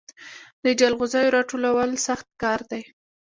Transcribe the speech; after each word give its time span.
د 0.63 0.65
جلغوزیو 0.79 1.33
راټولول 1.37 1.89
سخت 2.07 2.27
کار 2.41 2.59
دی 2.71 2.81